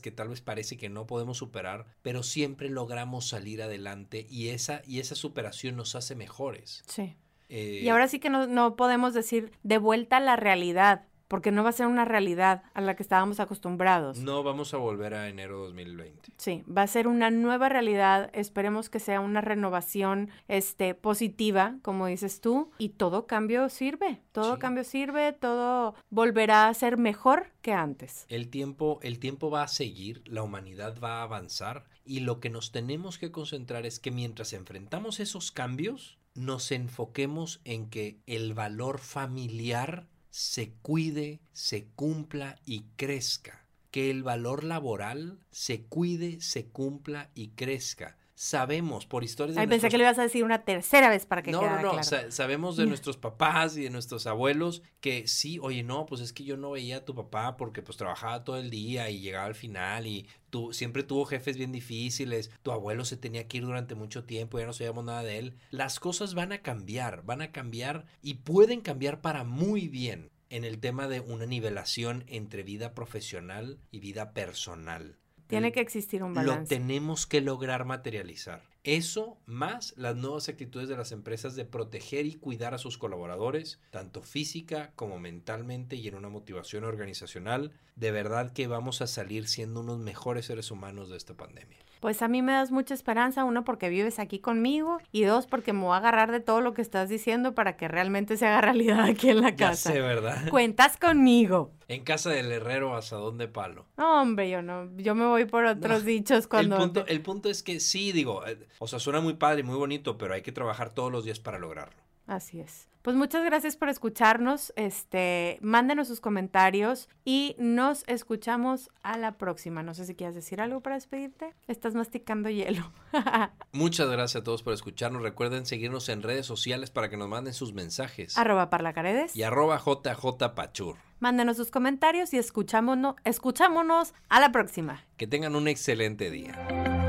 que 0.00 0.10
tal 0.10 0.28
vez 0.28 0.40
parece 0.40 0.76
que 0.76 0.88
no 0.88 1.06
podemos 1.06 1.38
superar, 1.38 1.86
pero 2.02 2.22
siempre 2.22 2.70
logramos 2.70 3.28
salir 3.28 3.62
adelante 3.62 4.26
y 4.30 4.48
esa, 4.48 4.82
y 4.86 5.00
esa 5.00 5.14
superación 5.14 5.76
nos 5.76 5.94
hace 5.94 6.14
mejores. 6.14 6.82
Sí. 6.86 7.16
Eh, 7.48 7.80
Y 7.82 7.88
ahora 7.88 8.08
sí 8.08 8.20
que 8.20 8.30
no, 8.30 8.46
no 8.46 8.76
podemos 8.76 9.12
decir 9.12 9.50
de 9.62 9.78
vuelta 9.78 10.18
a 10.18 10.20
la 10.20 10.36
realidad, 10.36 11.06
porque 11.30 11.52
no 11.52 11.62
va 11.62 11.68
a 11.68 11.72
ser 11.72 11.86
una 11.86 12.04
realidad 12.04 12.64
a 12.74 12.80
la 12.80 12.96
que 12.96 13.04
estábamos 13.04 13.38
acostumbrados. 13.38 14.18
no 14.18 14.42
vamos 14.42 14.74
a 14.74 14.78
volver 14.78 15.14
a 15.14 15.28
enero 15.28 15.60
2020. 15.60 16.32
Sí, 16.36 16.64
va 16.66 16.82
a 16.82 16.86
ser 16.88 17.06
una 17.06 17.30
nueva 17.30 17.68
realidad. 17.68 18.30
Esperemos 18.32 18.90
que 18.90 18.98
sea 18.98 19.20
una 19.20 19.40
renovación 19.40 20.28
este, 20.48 20.96
positiva, 20.96 21.76
como 21.82 22.06
dices 22.08 22.40
tú, 22.40 22.72
y 22.78 22.88
todo 22.90 23.28
cambio 23.28 23.68
sirve. 23.68 24.20
Todo 24.32 24.54
Sí. 24.54 24.60
cambio 24.60 24.82
sirve, 24.82 25.32
todo 25.32 25.94
volverá 26.10 26.66
a 26.66 26.74
ser 26.74 26.96
mejor 26.96 27.52
que 27.62 27.72
antes. 27.74 28.26
El 28.28 28.48
tiempo, 28.48 28.98
el 29.02 29.20
tiempo 29.20 29.50
va 29.50 29.62
a 29.62 29.68
seguir, 29.68 30.24
la 30.26 30.42
humanidad 30.42 30.98
va 30.98 31.20
a 31.20 31.22
avanzar 31.22 31.84
y 32.04 32.20
lo 32.20 32.40
que 32.40 32.50
nos 32.50 32.72
tenemos 32.72 33.18
que 33.18 33.30
concentrar 33.30 33.86
es 33.86 34.00
que 34.00 34.10
mientras 34.10 34.52
enfrentamos 34.52 35.20
esos 35.20 35.52
cambios, 35.52 36.18
nos 36.34 36.72
enfoquemos 36.72 37.60
en 37.64 37.88
que 37.88 38.18
el 38.26 38.52
valor 38.54 38.98
familiar 38.98 40.08
se 40.30 40.72
cuide, 40.82 41.40
se 41.52 41.86
cumpla 41.88 42.58
y 42.64 42.84
crezca. 42.96 43.66
Que 43.90 44.10
el 44.10 44.22
valor 44.22 44.62
laboral 44.62 45.40
se 45.50 45.82
cuide, 45.82 46.40
se 46.40 46.66
cumpla 46.66 47.30
y 47.34 47.48
crezca. 47.48 48.16
Sabemos 48.42 49.04
por 49.04 49.22
historias 49.22 49.56
de 49.56 49.60
Ay, 49.60 49.66
pensé 49.66 49.82
nuestros 49.82 49.90
que 49.90 49.98
lo 49.98 50.04
ibas 50.04 50.18
a 50.18 50.22
decir 50.22 50.44
una 50.44 50.64
tercera 50.64 51.10
vez 51.10 51.26
para 51.26 51.42
que 51.42 51.50
no, 51.50 51.60
quedara 51.60 51.76
no, 51.76 51.82
no. 51.82 51.90
claro. 51.90 52.04
sa- 52.04 52.30
sabemos 52.30 52.78
de 52.78 52.86
nuestros 52.86 53.18
papás 53.18 53.76
y 53.76 53.82
de 53.82 53.90
nuestros 53.90 54.26
abuelos 54.26 54.80
que 55.02 55.28
sí, 55.28 55.58
oye, 55.60 55.82
no, 55.82 56.06
pues 56.06 56.22
es 56.22 56.32
que 56.32 56.44
yo 56.44 56.56
no 56.56 56.70
veía 56.70 56.96
a 56.96 57.04
tu 57.04 57.14
papá 57.14 57.58
porque 57.58 57.82
pues 57.82 57.98
trabajaba 57.98 58.42
todo 58.42 58.56
el 58.56 58.70
día 58.70 59.10
y 59.10 59.20
llegaba 59.20 59.44
al 59.44 59.54
final 59.54 60.06
y 60.06 60.26
tú 60.48 60.72
siempre 60.72 61.02
tuvo 61.02 61.26
jefes 61.26 61.58
bien 61.58 61.70
difíciles, 61.70 62.50
tu 62.62 62.72
abuelo 62.72 63.04
se 63.04 63.18
tenía 63.18 63.46
que 63.46 63.58
ir 63.58 63.64
durante 63.66 63.94
mucho 63.94 64.24
tiempo, 64.24 64.58
ya 64.58 64.64
no 64.64 64.72
sabíamos 64.72 65.04
nada 65.04 65.22
de 65.22 65.36
él. 65.38 65.58
Las 65.70 66.00
cosas 66.00 66.32
van 66.32 66.52
a 66.52 66.62
cambiar, 66.62 67.22
van 67.26 67.42
a 67.42 67.52
cambiar 67.52 68.06
y 68.22 68.36
pueden 68.36 68.80
cambiar 68.80 69.20
para 69.20 69.44
muy 69.44 69.86
bien 69.88 70.30
en 70.48 70.64
el 70.64 70.78
tema 70.80 71.08
de 71.08 71.20
una 71.20 71.44
nivelación 71.44 72.24
entre 72.26 72.62
vida 72.62 72.94
profesional 72.94 73.76
y 73.90 74.00
vida 74.00 74.32
personal. 74.32 75.18
Tiene 75.50 75.72
que 75.72 75.80
existir 75.80 76.22
un 76.22 76.30
Lo 76.34 76.36
balance. 76.36 76.74
tenemos 76.74 77.26
que 77.26 77.40
lograr 77.40 77.84
materializar. 77.84 78.62
Eso 78.82 79.36
más 79.44 79.92
las 79.98 80.16
nuevas 80.16 80.48
actitudes 80.48 80.88
de 80.88 80.96
las 80.96 81.12
empresas 81.12 81.54
de 81.54 81.66
proteger 81.66 82.24
y 82.24 82.36
cuidar 82.36 82.72
a 82.72 82.78
sus 82.78 82.96
colaboradores, 82.96 83.78
tanto 83.90 84.22
física 84.22 84.92
como 84.96 85.18
mentalmente 85.18 85.96
y 85.96 86.08
en 86.08 86.14
una 86.14 86.30
motivación 86.30 86.84
organizacional, 86.84 87.72
de 87.96 88.10
verdad 88.10 88.52
que 88.52 88.66
vamos 88.66 89.02
a 89.02 89.06
salir 89.06 89.48
siendo 89.48 89.80
unos 89.80 89.98
mejores 89.98 90.46
seres 90.46 90.70
humanos 90.70 91.10
de 91.10 91.18
esta 91.18 91.34
pandemia. 91.34 91.78
Pues 92.00 92.22
a 92.22 92.28
mí 92.28 92.40
me 92.40 92.52
das 92.52 92.70
mucha 92.70 92.94
esperanza, 92.94 93.44
uno 93.44 93.62
porque 93.62 93.90
vives 93.90 94.18
aquí 94.18 94.38
conmigo 94.38 94.98
y 95.12 95.24
dos 95.24 95.46
porque 95.46 95.74
me 95.74 95.80
voy 95.80 95.92
a 95.92 95.98
agarrar 95.98 96.32
de 96.32 96.40
todo 96.40 96.62
lo 96.62 96.72
que 96.72 96.80
estás 96.80 97.10
diciendo 97.10 97.54
para 97.54 97.76
que 97.76 97.88
realmente 97.88 98.38
se 98.38 98.46
haga 98.46 98.60
realidad 98.62 99.00
aquí 99.04 99.28
en 99.28 99.42
la 99.42 99.54
casa. 99.54 99.90
Ya 99.90 99.96
sé, 99.96 100.00
¿verdad? 100.00 100.48
Cuentas 100.48 100.96
conmigo. 100.96 101.72
En 101.88 102.02
casa 102.02 102.30
del 102.30 102.50
herrero 102.50 102.96
asadón 102.96 103.36
de 103.36 103.48
palo. 103.48 103.84
No, 103.98 104.22
hombre, 104.22 104.48
yo 104.48 104.62
no, 104.62 104.88
yo 104.96 105.14
me 105.14 105.26
voy 105.26 105.44
por 105.44 105.66
otros 105.66 106.04
dichos 106.06 106.46
cuando... 106.46 106.76
El 106.76 106.82
punto, 106.82 107.06
el 107.06 107.20
punto 107.20 107.50
es 107.50 107.62
que 107.62 107.80
sí, 107.80 108.12
digo, 108.12 108.46
eh, 108.46 108.56
o 108.78 108.86
sea, 108.86 108.98
suena 108.98 109.20
muy 109.20 109.34
padre 109.34 109.60
y 109.60 109.64
muy 109.64 109.76
bonito, 109.76 110.18
pero 110.18 110.34
hay 110.34 110.42
que 110.42 110.52
trabajar 110.52 110.92
todos 110.92 111.10
los 111.10 111.24
días 111.24 111.40
para 111.40 111.58
lograrlo. 111.58 112.00
Así 112.26 112.60
es. 112.60 112.88
Pues 113.02 113.16
muchas 113.16 113.44
gracias 113.44 113.76
por 113.76 113.88
escucharnos. 113.88 114.74
Este, 114.76 115.58
mándenos 115.62 116.06
sus 116.06 116.20
comentarios 116.20 117.08
y 117.24 117.56
nos 117.58 118.04
escuchamos 118.08 118.90
a 119.02 119.16
la 119.16 119.38
próxima. 119.38 119.82
No 119.82 119.94
sé 119.94 120.04
si 120.04 120.14
quieres 120.14 120.34
decir 120.34 120.60
algo 120.60 120.80
para 120.80 120.96
despedirte. 120.96 121.54
Estás 121.66 121.94
masticando 121.94 122.50
hielo. 122.50 122.92
muchas 123.72 124.08
gracias 124.10 124.42
a 124.42 124.44
todos 124.44 124.62
por 124.62 124.74
escucharnos. 124.74 125.22
Recuerden 125.22 125.64
seguirnos 125.64 126.10
en 126.10 126.22
redes 126.22 126.44
sociales 126.44 126.90
para 126.90 127.08
que 127.08 127.16
nos 127.16 127.28
manden 127.28 127.54
sus 127.54 127.72
mensajes. 127.72 128.36
Arroba 128.36 128.68
parlacaredes. 128.68 129.34
Y 129.34 129.44
arroba 129.44 129.78
jjpachur. 129.78 130.98
Mándenos 131.20 131.56
sus 131.56 131.70
comentarios 131.70 132.32
y 132.32 132.38
escuchámonos, 132.38 133.16
escuchámonos 133.24 134.14
a 134.28 134.40
la 134.40 134.52
próxima. 134.52 135.04
Que 135.16 135.26
tengan 135.26 135.56
un 135.56 135.68
excelente 135.68 136.30
día. 136.30 136.99